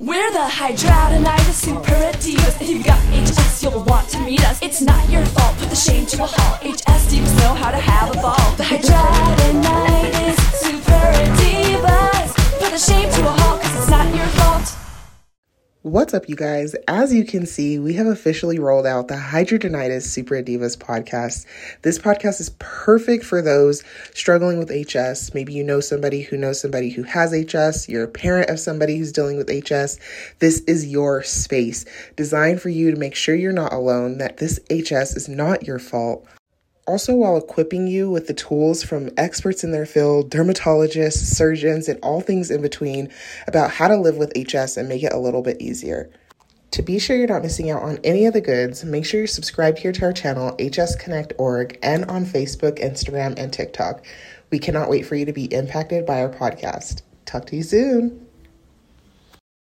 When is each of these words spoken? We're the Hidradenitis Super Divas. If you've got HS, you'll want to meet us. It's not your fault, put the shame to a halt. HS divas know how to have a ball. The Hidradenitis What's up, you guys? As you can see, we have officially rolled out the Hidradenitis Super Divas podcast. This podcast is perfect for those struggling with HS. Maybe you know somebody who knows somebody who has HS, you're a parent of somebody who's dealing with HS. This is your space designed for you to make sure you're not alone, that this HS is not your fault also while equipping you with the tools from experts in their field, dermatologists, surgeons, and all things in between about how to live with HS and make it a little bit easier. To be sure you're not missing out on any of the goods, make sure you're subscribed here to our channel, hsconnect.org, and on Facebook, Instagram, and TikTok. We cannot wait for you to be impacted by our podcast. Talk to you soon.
We're 0.00 0.32
the 0.32 0.48
Hidradenitis 0.50 1.54
Super 1.54 1.92
Divas. 2.18 2.60
If 2.60 2.68
you've 2.68 2.84
got 2.84 2.98
HS, 3.14 3.62
you'll 3.62 3.84
want 3.84 4.08
to 4.08 4.18
meet 4.18 4.44
us. 4.44 4.60
It's 4.60 4.80
not 4.80 5.08
your 5.08 5.24
fault, 5.26 5.56
put 5.56 5.70
the 5.70 5.76
shame 5.76 6.04
to 6.06 6.24
a 6.24 6.26
halt. 6.26 6.60
HS 6.62 7.14
divas 7.14 7.38
know 7.38 7.54
how 7.54 7.70
to 7.70 7.78
have 7.78 8.10
a 8.10 8.20
ball. 8.20 8.34
The 8.56 8.64
Hidradenitis 8.64 9.13
What's 15.84 16.14
up, 16.14 16.30
you 16.30 16.34
guys? 16.34 16.74
As 16.88 17.12
you 17.12 17.26
can 17.26 17.44
see, 17.44 17.78
we 17.78 17.92
have 17.92 18.06
officially 18.06 18.58
rolled 18.58 18.86
out 18.86 19.08
the 19.08 19.16
Hidradenitis 19.16 20.04
Super 20.04 20.36
Divas 20.36 20.78
podcast. 20.78 21.44
This 21.82 21.98
podcast 21.98 22.40
is 22.40 22.56
perfect 22.58 23.22
for 23.22 23.42
those 23.42 23.84
struggling 24.14 24.58
with 24.58 24.70
HS. 24.70 25.34
Maybe 25.34 25.52
you 25.52 25.62
know 25.62 25.80
somebody 25.80 26.22
who 26.22 26.38
knows 26.38 26.58
somebody 26.58 26.88
who 26.88 27.02
has 27.02 27.34
HS, 27.34 27.86
you're 27.86 28.04
a 28.04 28.08
parent 28.08 28.48
of 28.48 28.58
somebody 28.60 28.96
who's 28.96 29.12
dealing 29.12 29.36
with 29.36 29.50
HS. 29.50 29.98
This 30.38 30.60
is 30.60 30.86
your 30.86 31.22
space 31.22 31.84
designed 32.16 32.62
for 32.62 32.70
you 32.70 32.90
to 32.90 32.96
make 32.96 33.14
sure 33.14 33.34
you're 33.34 33.52
not 33.52 33.74
alone, 33.74 34.16
that 34.16 34.38
this 34.38 34.58
HS 34.70 35.14
is 35.14 35.28
not 35.28 35.66
your 35.66 35.78
fault 35.78 36.26
also 36.86 37.14
while 37.14 37.36
equipping 37.36 37.86
you 37.86 38.10
with 38.10 38.26
the 38.26 38.34
tools 38.34 38.82
from 38.82 39.10
experts 39.16 39.64
in 39.64 39.72
their 39.72 39.86
field, 39.86 40.30
dermatologists, 40.30 41.34
surgeons, 41.34 41.88
and 41.88 41.98
all 42.02 42.20
things 42.20 42.50
in 42.50 42.62
between 42.62 43.10
about 43.46 43.70
how 43.70 43.88
to 43.88 43.96
live 43.96 44.16
with 44.16 44.32
HS 44.36 44.76
and 44.76 44.88
make 44.88 45.02
it 45.02 45.12
a 45.12 45.18
little 45.18 45.42
bit 45.42 45.60
easier. 45.60 46.10
To 46.72 46.82
be 46.82 46.98
sure 46.98 47.16
you're 47.16 47.28
not 47.28 47.42
missing 47.42 47.70
out 47.70 47.82
on 47.82 48.00
any 48.02 48.26
of 48.26 48.34
the 48.34 48.40
goods, 48.40 48.84
make 48.84 49.06
sure 49.06 49.20
you're 49.20 49.26
subscribed 49.28 49.78
here 49.78 49.92
to 49.92 50.04
our 50.06 50.12
channel, 50.12 50.56
hsconnect.org, 50.56 51.78
and 51.82 52.04
on 52.06 52.26
Facebook, 52.26 52.82
Instagram, 52.82 53.38
and 53.38 53.52
TikTok. 53.52 54.04
We 54.50 54.58
cannot 54.58 54.90
wait 54.90 55.06
for 55.06 55.14
you 55.14 55.24
to 55.24 55.32
be 55.32 55.44
impacted 55.44 56.04
by 56.04 56.20
our 56.20 56.28
podcast. 56.28 57.02
Talk 57.26 57.46
to 57.46 57.56
you 57.56 57.62
soon. 57.62 58.26